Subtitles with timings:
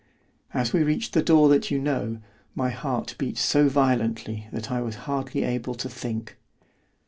[0.51, 2.21] As we reached the door that you know,
[2.55, 6.37] my heart beat so violently that I was hardly able to think.